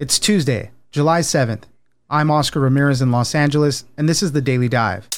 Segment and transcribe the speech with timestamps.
[0.00, 1.64] It's Tuesday, July 7th.
[2.08, 5.08] I'm Oscar Ramirez in Los Angeles, and this is the Daily Dive.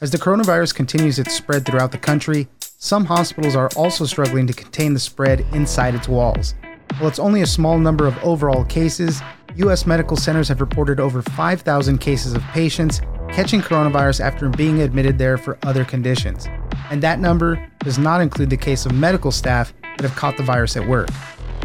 [0.00, 4.54] As the coronavirus continues its spread throughout the country, some hospitals are also struggling to
[4.54, 6.54] contain the spread inside its walls.
[6.96, 9.20] While it's only a small number of overall cases,
[9.56, 9.84] U.S.
[9.84, 15.36] medical centers have reported over 5,000 cases of patients catching coronavirus after being admitted there
[15.36, 16.48] for other conditions.
[16.90, 20.42] And that number does not include the case of medical staff that have caught the
[20.42, 21.08] virus at work.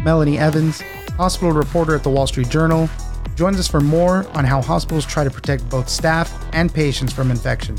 [0.04, 0.80] Melanie Evans,
[1.16, 2.88] hospital reporter at the Wall Street Journal,
[3.36, 7.30] joins us for more on how hospitals try to protect both staff and patients from
[7.30, 7.76] infection.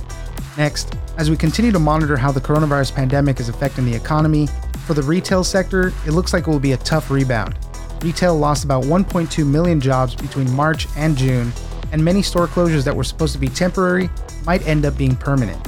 [0.58, 4.48] Next, as we continue to monitor how the coronavirus pandemic is affecting the economy,
[4.86, 7.56] for the retail sector, it looks like it will be a tough rebound.
[8.02, 11.54] Retail lost about 1.2 million jobs between March and June,
[11.92, 14.10] and many store closures that were supposed to be temporary
[14.46, 15.60] might end up being permanent.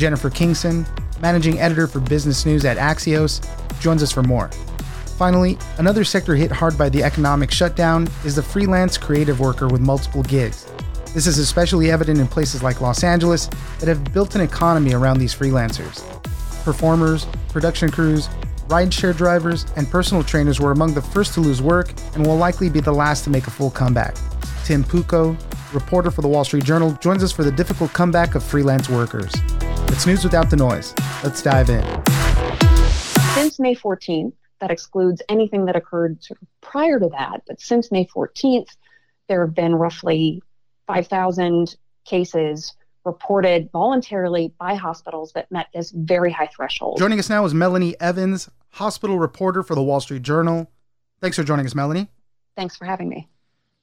[0.00, 0.86] Jennifer Kingson,
[1.20, 3.46] managing editor for business news at Axios,
[3.80, 4.48] joins us for more.
[5.18, 9.82] Finally, another sector hit hard by the economic shutdown is the freelance creative worker with
[9.82, 10.66] multiple gigs.
[11.12, 15.18] This is especially evident in places like Los Angeles that have built an economy around
[15.18, 16.02] these freelancers.
[16.64, 18.28] Performers, production crews,
[18.68, 22.70] rideshare drivers, and personal trainers were among the first to lose work and will likely
[22.70, 24.16] be the last to make a full comeback.
[24.64, 25.36] Tim Puko,
[25.74, 29.30] reporter for the Wall Street Journal, joins us for the difficult comeback of freelance workers.
[29.92, 30.94] It's news without the noise.
[31.22, 31.82] Let's dive in.
[33.34, 37.90] Since May 14th, that excludes anything that occurred sort of prior to that, but since
[37.90, 38.76] May 14th,
[39.28, 40.42] there have been roughly
[40.86, 42.74] 5,000 cases
[43.04, 46.98] reported voluntarily by hospitals that met this very high threshold.
[46.98, 50.70] Joining us now is Melanie Evans, hospital reporter for the Wall Street Journal.
[51.20, 52.08] Thanks for joining us, Melanie.
[52.56, 53.28] Thanks for having me.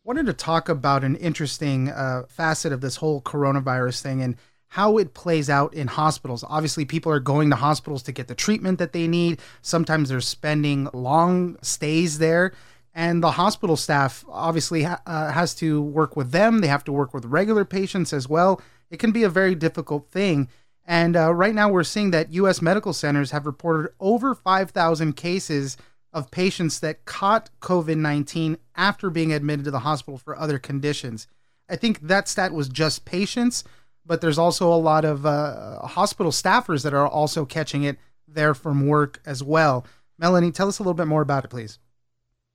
[0.03, 4.35] Wanted to talk about an interesting uh, facet of this whole coronavirus thing and
[4.69, 6.43] how it plays out in hospitals.
[6.47, 9.39] Obviously, people are going to hospitals to get the treatment that they need.
[9.61, 12.53] Sometimes they're spending long stays there.
[12.93, 16.61] And the hospital staff obviously ha- uh, has to work with them.
[16.61, 18.61] They have to work with regular patients as well.
[18.89, 20.49] It can be a very difficult thing.
[20.83, 22.61] And uh, right now, we're seeing that U.S.
[22.61, 25.77] medical centers have reported over 5,000 cases
[26.13, 31.27] of patients that caught COVID 19 after being admitted to the hospital for other conditions.
[31.69, 33.63] I think that stat was just patients,
[34.07, 37.97] but there's also a lot of uh, hospital staffers that are also catching it
[38.27, 39.85] there from work as well.
[40.17, 41.77] Melanie, tell us a little bit more about it, please.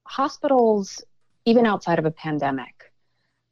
[0.05, 1.01] Hospitals,
[1.45, 2.91] even outside of a pandemic,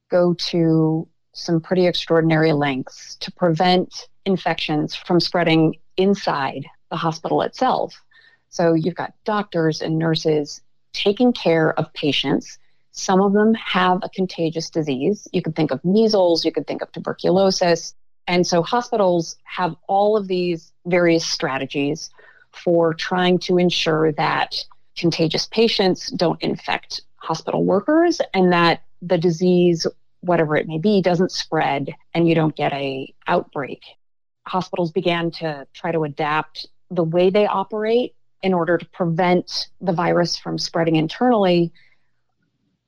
[0.09, 7.93] go to some pretty extraordinary lengths to prevent infections from spreading inside the hospital itself.
[8.49, 10.61] So you've got doctors and nurses
[10.93, 12.57] taking care of patients.
[12.91, 15.27] Some of them have a contagious disease.
[15.31, 17.93] You can think of measles, you could think of tuberculosis.
[18.27, 22.09] And so hospitals have all of these various strategies
[22.51, 24.55] for trying to ensure that
[24.97, 29.87] contagious patients don't infect hospital workers and that the disease
[30.19, 33.81] whatever it may be doesn't spread and you don't get a outbreak
[34.45, 39.93] hospitals began to try to adapt the way they operate in order to prevent the
[39.93, 41.71] virus from spreading internally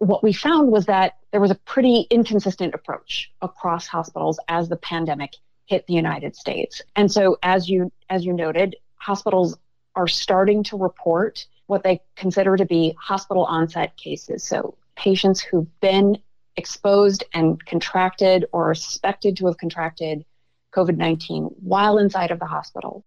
[0.04, 4.76] what we found was that there was a pretty inconsistent approach across hospitals as the
[4.76, 5.34] pandemic
[5.66, 6.82] hit the United States.
[6.96, 9.58] And so as you as you noted, hospitals
[9.96, 14.44] are starting to report what they consider to be hospital onset cases.
[14.44, 16.18] So patients who've been
[16.56, 20.26] exposed and contracted or are suspected to have contracted
[20.74, 23.06] COVID 19 while inside of the hospital.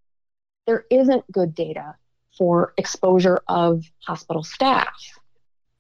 [0.67, 1.97] There isn't good data
[2.37, 4.95] for exposure of hospital staff.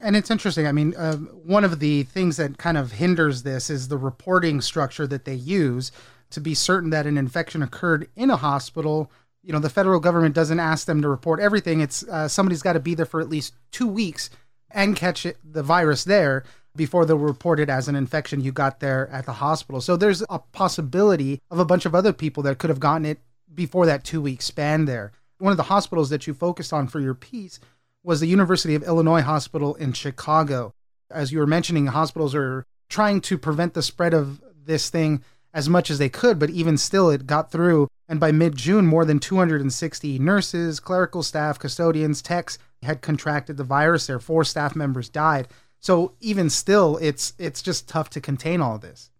[0.06, 0.68] And it's interesting.
[0.68, 4.60] I mean, uh, one of the things that kind of hinders this is the reporting
[4.60, 5.90] structure that they use
[6.30, 9.10] to be certain that an infection occurred in a hospital.
[9.42, 11.80] You know, the federal government doesn't ask them to report everything.
[11.80, 14.30] It's uh, somebody's got to be there for at least two weeks
[14.70, 16.44] and catch it, the virus there
[16.76, 19.80] before they'll report it as an infection you got there at the hospital.
[19.80, 23.18] So there's a possibility of a bunch of other people that could have gotten it
[23.52, 25.10] before that two week span there.
[25.38, 27.58] One of the hospitals that you focused on for your piece
[28.06, 30.72] was the University of Illinois Hospital in Chicago.
[31.10, 35.68] As you were mentioning, hospitals are trying to prevent the spread of this thing as
[35.68, 37.88] much as they could, but even still, it got through.
[38.08, 43.64] And by mid June, more than 260 nurses, clerical staff, custodians, techs had contracted the
[43.64, 44.20] virus there.
[44.20, 45.48] Four staff members died.
[45.80, 49.10] So even still, it's it's just tough to contain all of this.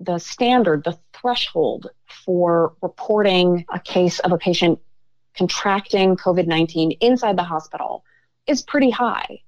[0.00, 1.86] The standard, the threshold
[2.24, 4.80] for reporting a case of a patient
[5.36, 8.04] contracting COVID 19 inside the hospital
[8.46, 9.40] is pretty high.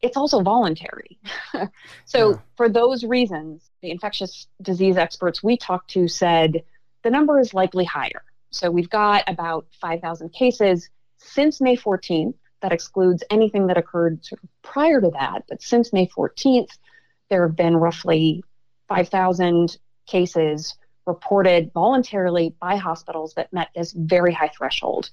[0.00, 1.18] It's also voluntary.
[2.04, 2.36] so, yeah.
[2.56, 6.62] for those reasons, the infectious disease experts we talked to said
[7.02, 8.22] the number is likely higher.
[8.50, 14.42] So, we've got about 5,000 cases since May 14th that excludes anything that occurred sort
[14.42, 15.44] of prior to that.
[15.48, 16.70] But since May 14th,
[17.28, 18.42] there have been roughly
[18.88, 25.10] 5,000 cases reported voluntarily by hospitals that met this very high threshold.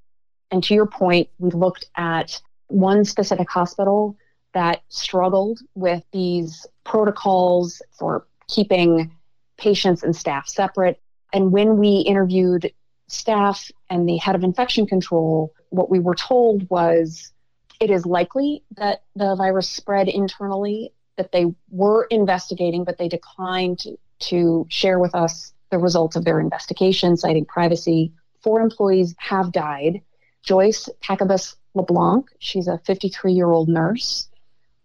[0.52, 4.18] And to your point, we looked at one specific hospital
[4.54, 9.12] that struggled with these protocols for keeping
[9.58, 11.02] patients and staff separate.
[11.34, 12.72] And when we interviewed
[13.08, 17.32] staff and the head of infection control, what we were told was
[17.80, 23.80] it is likely that the virus spread internally, that they were investigating, but they declined
[23.80, 28.14] to, to share with us the results of their investigation, citing privacy.
[28.42, 30.02] Four employees have died.
[30.44, 34.30] Joyce Pacabas LeBlanc, she's a 53 year old nurse.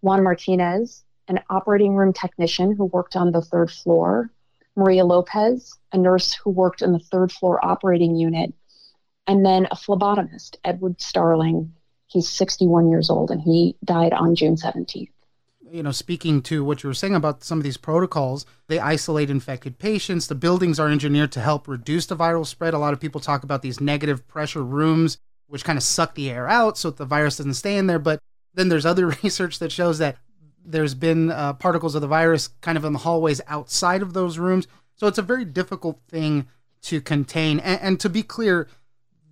[0.01, 4.29] Juan Martinez, an operating room technician who worked on the third floor.
[4.75, 8.53] Maria Lopez, a nurse who worked in the third floor operating unit.
[9.27, 11.73] And then a phlebotomist, Edward Starling.
[12.07, 15.11] He's 61 years old and he died on June 17th
[15.71, 19.29] you know, speaking to what you were saying about some of these protocols, they isolate
[19.29, 20.27] infected patients.
[20.27, 22.73] The buildings are engineered to help reduce the viral spread.
[22.73, 25.17] A lot of people talk about these negative pressure rooms,
[25.51, 27.99] which kind of suck the air out so the virus doesn't stay in there.
[27.99, 28.19] But
[28.53, 30.17] then there's other research that shows that
[30.63, 34.37] there's been uh, particles of the virus kind of in the hallways outside of those
[34.37, 34.67] rooms.
[34.95, 36.47] So it's a very difficult thing
[36.83, 37.59] to contain.
[37.59, 38.67] And, and to be clear,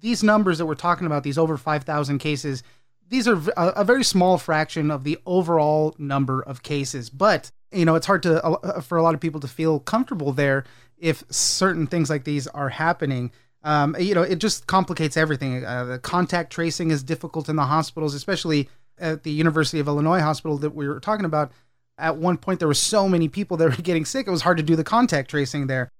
[0.02, 2.64] these numbers that we're talking about, these over 5,000 cases,
[3.10, 7.10] these are a, very small fraction of the overall number of cases.
[7.10, 10.64] But you know, it's hard to for a lot of people to feel comfortable there
[10.98, 13.32] if certain things like these are happening.
[13.64, 15.66] Um, you know, it just complicates everything.
[15.66, 20.22] Uh, the contact tracing is difficult in the hospitals, especially at the University of Illinois
[20.22, 21.52] hospital that we were talking about.
[21.98, 24.58] At one point, there were so many people that were getting sick; it was hard
[24.58, 25.92] to do the contact tracing there.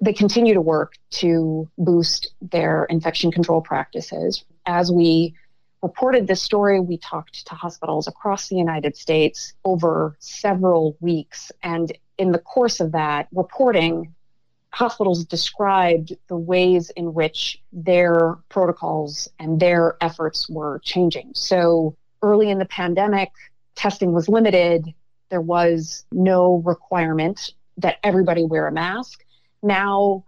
[0.00, 4.44] They continue to work to boost their infection control practices.
[4.66, 5.34] As we
[5.82, 11.52] reported this story, we talked to hospitals across the United States over several weeks.
[11.62, 14.14] And in the course of that reporting,
[14.74, 21.30] hospitals described the ways in which their protocols and their efforts were changing.
[21.34, 23.30] So early in the pandemic,
[23.76, 24.92] testing was limited.
[25.30, 29.24] There was no requirement that everybody wear a mask.
[29.62, 30.24] Now,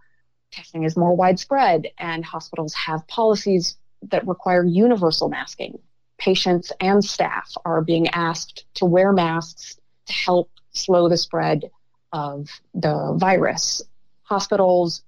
[0.51, 5.77] testing is more widespread, and hospitals have policies that require universal masking.
[6.17, 11.69] Patients and staff are being asked to wear masks to help slow the spread
[12.13, 13.83] of the virus.
[14.27, 15.03] Hospitals,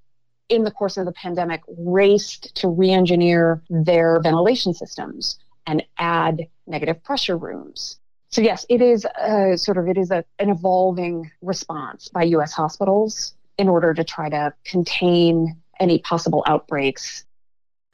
[0.49, 5.37] in the course of the pandemic, raced to re engineer their ventilation systems
[5.67, 7.99] and add negative pressure rooms.
[8.29, 12.53] So yes, it is a, sort of it is a, an evolving response by U.S.
[12.53, 17.25] hospitals in order to try to contain any possible outbreaks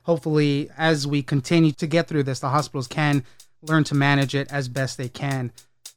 [0.05, 3.23] hopefully, as we continue to get through this, the hospitals can
[3.61, 5.51] learn to manage it as best they can.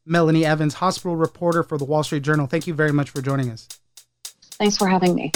[0.04, 3.50] Melanie Evans, hospital reporter for the Wall Street Journal, thank you very much for joining
[3.50, 3.68] us.
[4.58, 5.32] Thanks for having me.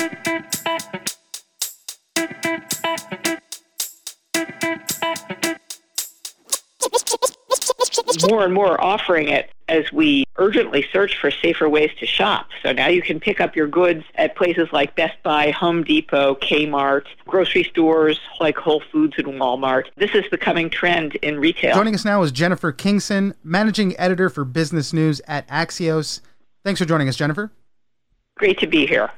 [8.31, 12.49] More and more offering it as we urgently search for safer ways to shop.
[12.63, 16.35] So now you can pick up your goods at places like Best Buy, Home Depot,
[16.37, 19.87] Kmart, grocery stores like Whole Foods and Walmart.
[19.97, 21.75] This is the coming trend in retail.
[21.75, 26.21] Joining us now is Jennifer Kingson, managing editor for business news at Axios.
[26.65, 27.51] Thanks for joining us, Jennifer.
[28.43, 29.09] Great to be here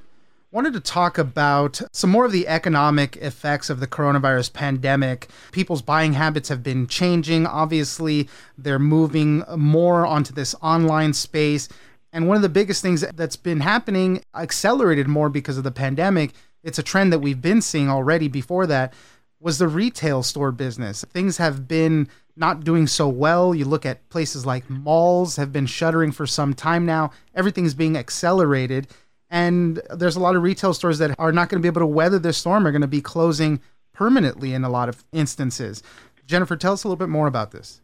[0.52, 5.28] wanted to talk about some more of the economic effects of the coronavirus pandemic.
[5.50, 7.47] People's buying habits have been changing.
[7.47, 8.28] Obviously,
[8.59, 11.71] they're moving more onto this online space.
[12.12, 16.33] And one of the biggest things that's been happening, accelerated more because of the pandemic,
[16.62, 18.93] it's a trend that we've been seeing already before that,
[19.40, 21.02] was the retail store business.
[21.12, 23.54] Things have been not doing so well.
[23.54, 27.11] You look at places like malls have been shuttering for some time now.
[27.35, 28.87] Everything's being accelerated.
[29.31, 31.87] And there's a lot of retail stores that are not going to be able to
[31.87, 33.61] weather this storm, are going to be closing
[33.93, 35.83] permanently in a lot of instances.
[36.26, 37.81] Jennifer, tell us a little bit more about this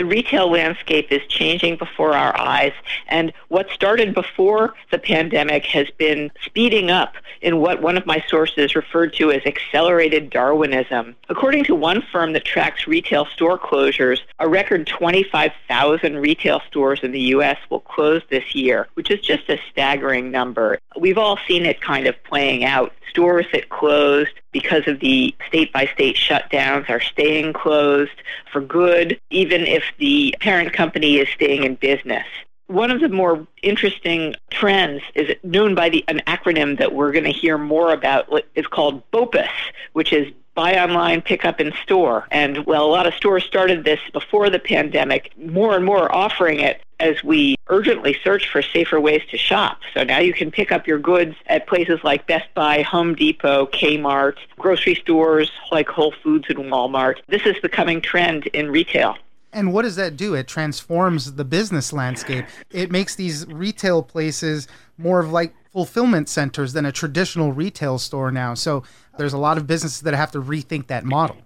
[0.00, 2.72] the retail landscape is changing before our eyes.
[3.08, 8.24] And what started before the pandemic has been speeding up in what one of my
[8.26, 11.16] sources referred to as accelerated Darwinism.
[11.28, 17.12] According to one firm that tracks retail store closures, a record 25,000 retail stores in
[17.12, 17.58] the U.S.
[17.68, 20.78] will close this year, which is just a staggering number.
[20.98, 22.94] We've all seen it kind of playing out.
[23.10, 29.20] Stores that closed because of the state by state shutdowns are staying closed for good,
[29.30, 32.26] even if the parent company is staying in business.
[32.68, 37.24] One of the more interesting trends is known by the, an acronym that we're going
[37.24, 38.28] to hear more about.
[38.54, 39.50] It's called BOPIS,
[39.92, 42.26] which is buy online, pick up in store.
[42.30, 46.14] And while a lot of stores started this before the pandemic, more and more are
[46.14, 49.80] offering it as we urgently search for safer ways to shop.
[49.94, 53.66] So now you can pick up your goods at places like Best Buy, Home Depot,
[53.66, 57.16] Kmart, grocery stores like Whole Foods and Walmart.
[57.28, 59.16] This is the coming trend in retail.
[59.52, 60.34] And what does that do?
[60.34, 62.44] It transforms the business landscape.
[62.70, 68.30] It makes these retail places more of like fulfillment centers than a traditional retail store
[68.30, 68.54] now.
[68.54, 68.84] So
[69.18, 71.36] there's a lot of businesses that have to rethink that model.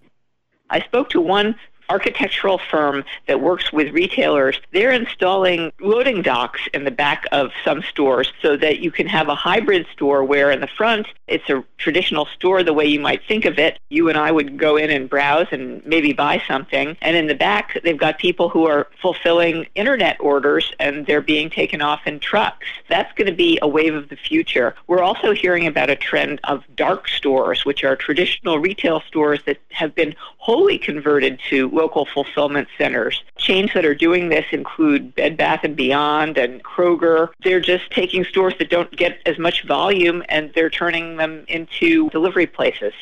[0.70, 1.54] I spoke to one
[1.88, 7.82] architectural firm that works with retailers, they're installing loading docks in the back of some
[7.82, 11.64] stores so that you can have a hybrid store where in the front it's a
[11.78, 13.78] traditional store the way you might think of it.
[13.90, 16.96] You and I would go in and browse and maybe buy something.
[17.00, 21.50] And in the back, they've got people who are fulfilling internet orders and they're being
[21.50, 22.66] taken off in trucks.
[22.88, 24.74] That's going to be a wave of the future.
[24.86, 29.58] We're also hearing about a trend of dark stores, which are traditional retail stores that
[29.70, 33.22] have been wholly converted to local fulfillment centers.
[33.36, 37.28] Chains that are doing this include Bed Bath and Beyond and Kroger.
[37.42, 42.08] They're just taking stores that don't get as much volume and they're turning them into
[42.10, 42.92] delivery places.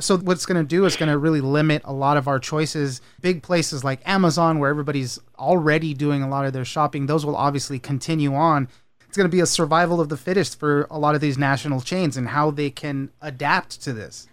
[0.00, 3.00] So what's going to do is going to really limit a lot of our choices.
[3.20, 7.36] Big places like Amazon where everybody's already doing a lot of their shopping, those will
[7.36, 8.68] obviously continue on.
[9.06, 11.80] It's going to be a survival of the fittest for a lot of these national
[11.80, 14.26] chains and how they can adapt to this.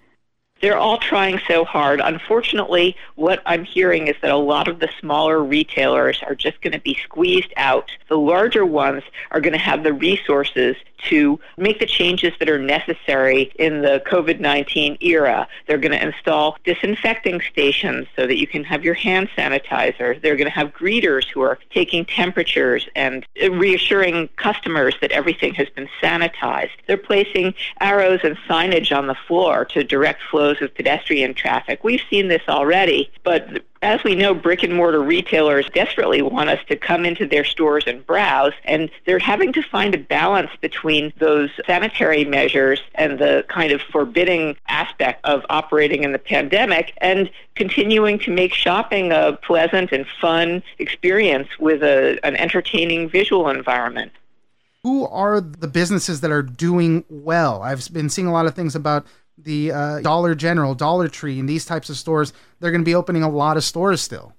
[0.62, 2.00] They're all trying so hard.
[2.04, 6.74] Unfortunately, what I'm hearing is that a lot of the smaller retailers are just going
[6.74, 7.90] to be squeezed out.
[8.10, 10.76] The larger ones are going to have the resources
[11.10, 15.48] to make the changes that are necessary in the COVID 19 era.
[15.68, 20.22] They're going to install disinfecting stations so that you can have your hand sanitizer.
[20.22, 25.70] They're going to have greeters who are taking temperatures and reassuring customers that everything has
[25.70, 26.72] been sanitized.
[26.88, 31.84] They're placing arrows and signage on the floor to direct flows of pedestrian traffic.
[31.84, 36.60] We've seen this already, but as we know, brick and mortar retailers desperately want us
[36.68, 41.12] to come into their stores and browse, and they're having to find a balance between
[41.18, 47.30] those sanitary measures and the kind of forbidding aspect of operating in the pandemic and
[47.56, 54.12] continuing to make shopping a pleasant and fun experience with a, an entertaining visual environment
[54.84, 57.62] who are the businesses that are doing well?
[57.62, 59.06] I've been seeing a lot of things about
[59.44, 62.96] the uh, Dollar General, Dollar Tree, and these types of stores, they're going to be
[62.96, 64.34] opening a lot of stores still.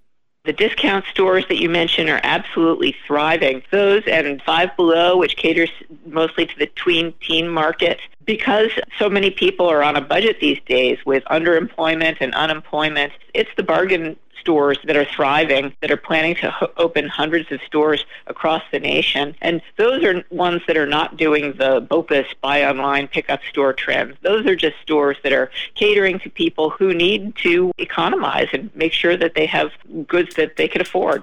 [0.45, 3.63] The discount stores that you mentioned are absolutely thriving.
[3.71, 5.71] Those and Five Below, which caters
[6.07, 10.59] mostly to the tween teen market, because so many people are on a budget these
[10.67, 16.35] days with underemployment and unemployment, it's the bargain stores that are thriving, that are planning
[16.35, 19.35] to ho- open hundreds of stores across the nation.
[19.41, 23.73] And those are ones that are not doing the BOPIS buy online, pick up store
[23.73, 24.17] trends.
[24.23, 28.93] Those are just stores that are catering to people who need to economize and make
[28.93, 29.71] sure that they have
[30.09, 31.23] goods that they can afford.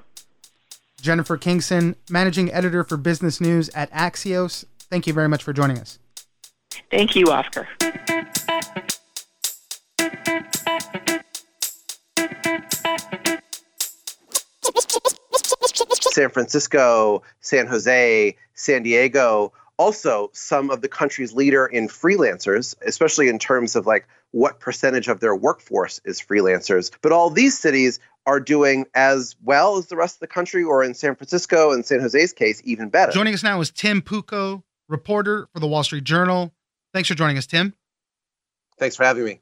[1.01, 4.65] Jennifer Kingson, managing editor for business news at Axios.
[4.89, 5.99] Thank you very much for joining us.
[6.89, 7.67] Thank you, Oscar.
[16.19, 23.29] San Francisco, San Jose, San Diego, also some of the country's leader in freelancers, especially
[23.29, 26.91] in terms of like what percentage of their workforce is freelancers.
[27.01, 30.83] But all these cities are doing as well as the rest of the country, or
[30.83, 33.13] in San Francisco and San Jose's case, even better.
[33.13, 36.53] Joining us now is Tim Puko, reporter for the Wall Street Journal.
[36.93, 37.73] Thanks for joining us, Tim.
[38.77, 39.39] Thanks for having me.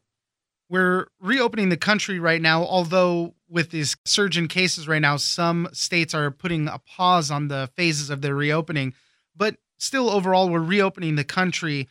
[0.69, 5.69] We're reopening the country right now, although with these surge in cases right now, some
[5.71, 8.93] states are putting a pause on the phases of their reopening.
[9.35, 11.87] But still, overall, we're reopening the country.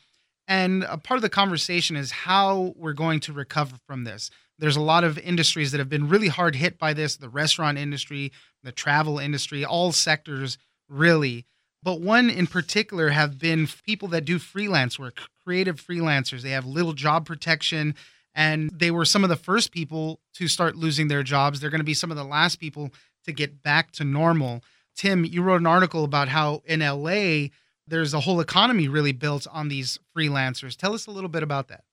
[0.47, 4.31] And a part of the conversation is how we're going to recover from this.
[4.59, 7.79] There's a lot of industries that have been really hard hit by this the restaurant
[7.79, 11.47] industry, the travel industry, all sectors really.
[11.83, 16.43] But one in particular have been people that do freelance work, creative freelancers.
[16.43, 17.95] They have little job protection
[18.37, 21.59] and they were some of the first people to start losing their jobs.
[21.59, 22.91] They're going to be some of the last people
[23.25, 24.63] to get back to normal.
[24.95, 27.49] Tim, you wrote an article about how in LA,
[27.89, 30.77] there's a whole economy really built on these freelancers.
[30.77, 31.85] Tell us a little bit about that.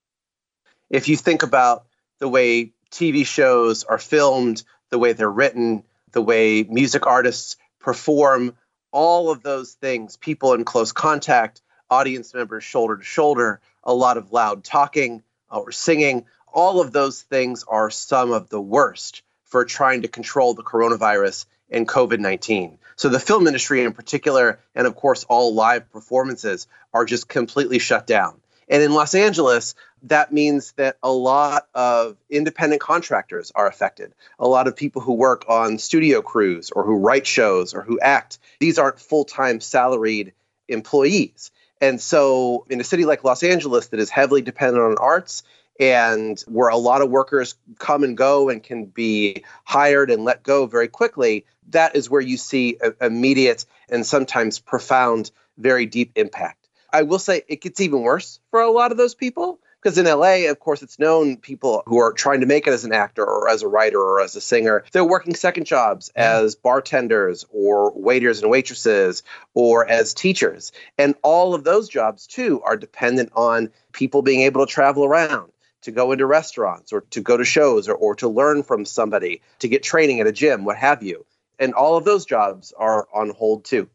[0.90, 1.86] If you think about
[2.20, 8.56] the way TV shows are filmed, the way they're written, the way music artists perform,
[8.92, 14.18] all of those things, people in close contact, audience members shoulder to shoulder, a lot
[14.18, 15.24] of loud talking,
[15.54, 16.26] or singing.
[16.52, 21.46] All of those things are some of the worst for trying to control the coronavirus
[21.70, 22.78] and COVID 19.
[22.96, 27.80] So the film industry in particular, and of course all live performances, are just completely
[27.80, 28.40] shut down.
[28.70, 34.14] And in Los Angeles, that means that a lot of independent contractors are affected.
[34.40, 38.00] A lot of people who work on studio crews or who write shows or who
[38.00, 40.34] act, these aren't full time salaried
[40.68, 41.52] employees.
[41.82, 45.44] And so, in a city like Los Angeles that is heavily dependent on arts,
[45.80, 50.44] and where a lot of workers come and go and can be hired and let
[50.44, 56.70] go very quickly, that is where you see immediate and sometimes profound, very deep impact.
[56.92, 60.06] I will say it gets even worse for a lot of those people because in
[60.06, 63.26] LA, of course, it's known people who are trying to make it as an actor
[63.26, 67.92] or as a writer or as a singer, they're working second jobs as bartenders or
[67.92, 69.24] waiters and waitresses
[69.54, 70.72] or as teachers.
[70.98, 75.52] And all of those jobs, too, are dependent on people being able to travel around
[75.82, 79.42] to go into restaurants or to go to shows or, or to learn from somebody,
[79.60, 81.26] to get training at a gym, what have you.
[81.60, 83.90] And all of those jobs are on hold too.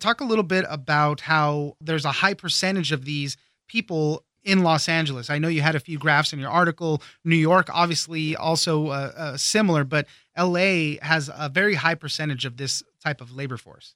[0.00, 3.36] Talk a little bit about how there's a high percentage of these
[3.68, 5.30] people in Los Angeles.
[5.30, 7.02] I know you had a few graphs in your article.
[7.24, 10.06] New York, obviously, also uh, uh, similar, but
[10.38, 13.94] LA has a very high percentage of this type of labor force.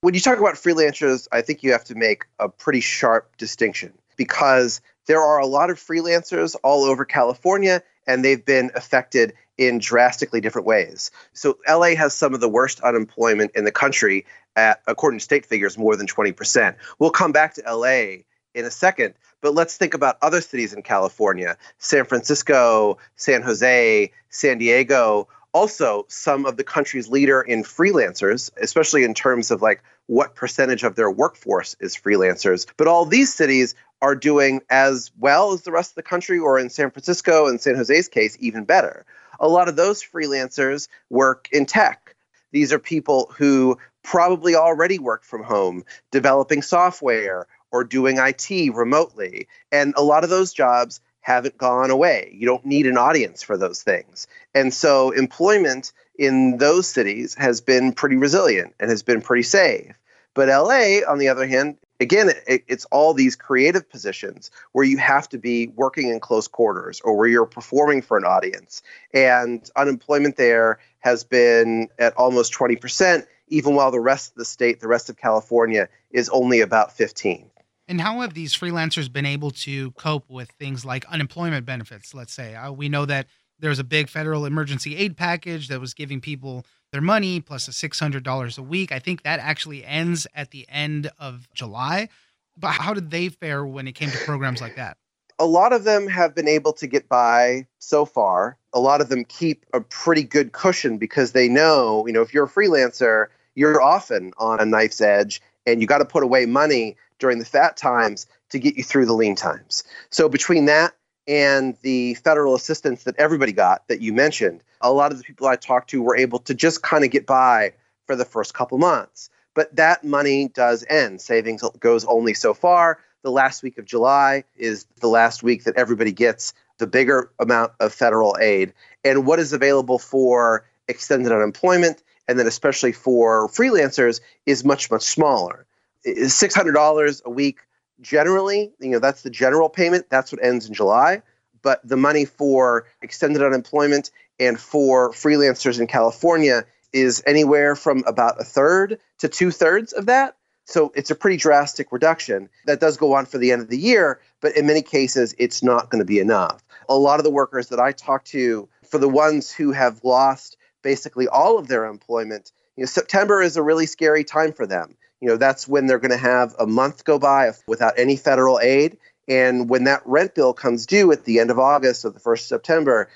[0.00, 3.92] When you talk about freelancers, I think you have to make a pretty sharp distinction
[4.16, 9.78] because there are a lot of freelancers all over California, and they've been affected in
[9.78, 11.10] drastically different ways.
[11.32, 14.26] So, LA has some of the worst unemployment in the country,
[14.56, 16.76] at, according to state figures, more than 20%.
[16.98, 20.82] We'll come back to LA in a second, but let's think about other cities in
[20.82, 25.28] California San Francisco, San Jose, San Diego.
[25.52, 30.82] Also, some of the country's leader in freelancers, especially in terms of like what percentage
[30.82, 32.66] of their workforce is freelancers.
[32.76, 36.58] But all these cities are doing as well as the rest of the country, or
[36.58, 39.06] in San Francisco and San Jose's case, even better.
[39.40, 42.14] A lot of those freelancers work in tech.
[42.50, 49.48] These are people who probably already work from home, developing software or doing IT remotely.
[49.72, 52.32] And a lot of those jobs haven't gone away.
[52.32, 54.28] You don't need an audience for those things.
[54.54, 59.98] And so employment in those cities has been pretty resilient and has been pretty safe.
[60.34, 64.98] But LA, on the other hand, again, it, it's all these creative positions where you
[64.98, 68.82] have to be working in close quarters or where you're performing for an audience.
[69.12, 74.78] And unemployment there has been at almost 20%, even while the rest of the state,
[74.78, 77.50] the rest of California, is only about 15.
[77.86, 82.14] And how have these freelancers been able to cope with things like unemployment benefits?
[82.14, 83.26] Let's say uh, we know that
[83.58, 87.70] there's a big federal emergency aid package that was giving people their money plus a
[87.70, 88.90] $600 a week.
[88.90, 92.08] I think that actually ends at the end of July.
[92.56, 94.96] But how did they fare when it came to programs like that?
[95.38, 98.56] A lot of them have been able to get by so far.
[98.72, 102.32] A lot of them keep a pretty good cushion because they know, you know, if
[102.32, 106.46] you're a freelancer, you're often on a knife's edge and you got to put away
[106.46, 109.84] money during the fat times to get you through the lean times.
[110.10, 110.94] So between that
[111.26, 115.46] and the federal assistance that everybody got that you mentioned, a lot of the people
[115.46, 117.72] I talked to were able to just kind of get by
[118.06, 119.30] for the first couple months.
[119.54, 121.20] But that money does end.
[121.20, 122.98] Savings goes only so far.
[123.22, 127.72] The last week of July is the last week that everybody gets the bigger amount
[127.80, 128.74] of federal aid.
[129.04, 135.02] And what is available for extended unemployment, and then especially for freelancers, is much, much
[135.02, 135.66] smaller.
[136.06, 137.58] $600 a week
[138.00, 140.06] generally, you know, that's the general payment.
[140.10, 141.22] That's what ends in July.
[141.62, 148.40] But the money for extended unemployment and for freelancers in California is anywhere from about
[148.40, 150.36] a third to two thirds of that.
[150.66, 152.48] So it's a pretty drastic reduction.
[152.66, 155.62] That does go on for the end of the year, but in many cases, it's
[155.62, 156.62] not going to be enough.
[156.88, 160.56] A lot of the workers that I talk to, for the ones who have lost
[160.82, 164.96] basically all of their employment, you know, September is a really scary time for them.
[165.24, 168.60] You know, that's when they're going to have a month go by without any federal
[168.60, 168.98] aid.
[169.26, 172.40] And when that rent bill comes due at the end of August or the 1st
[172.40, 173.08] of September,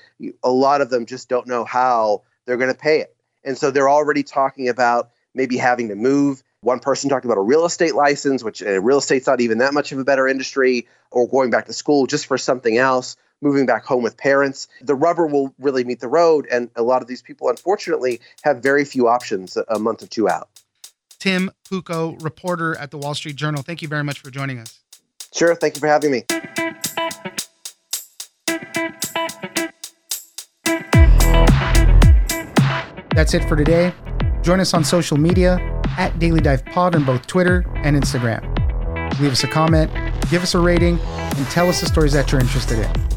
[0.43, 3.15] a lot of them just don't know how they're going to pay it.
[3.43, 6.41] And so they're already talking about maybe having to move.
[6.61, 9.75] One person talked about a real estate license, which uh, real estate's not even that
[9.75, 13.67] much of a better industry, or going back to school just for something else, moving
[13.67, 14.67] back home with parents.
[14.81, 16.47] The rubber will really meet the road.
[16.51, 20.27] And a lot of these people, unfortunately, have very few options a month or two
[20.27, 20.49] out.
[21.19, 23.61] Tim Puko, reporter at the Wall Street Journal.
[23.61, 24.79] Thank you very much for joining us.
[25.33, 25.55] Sure.
[25.55, 26.23] Thank you for having me.
[33.15, 33.93] That's it for today.
[34.41, 35.59] Join us on social media
[35.97, 38.41] at Daily Dive Pod on both Twitter and Instagram.
[39.19, 39.91] Leave us a comment,
[40.31, 43.09] give us a rating, and tell us the stories that you're interested in.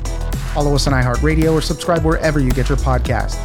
[0.52, 3.36] Follow us on iHeartRadio or subscribe wherever you get your podcast.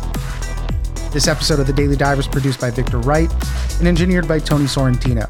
[1.12, 3.32] This episode of The Daily Dive was produced by Victor Wright
[3.80, 5.28] and engineered by Tony Sorrentino.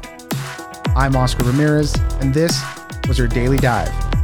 [0.94, 2.60] I'm Oscar Ramirez, and this
[3.06, 4.17] was your Daily Dive.